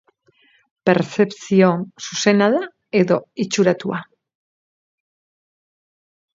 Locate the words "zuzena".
2.07-2.49